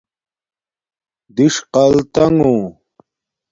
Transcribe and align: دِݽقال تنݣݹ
دِݽقال 1.35 1.95
تنݣݹ 2.13 2.59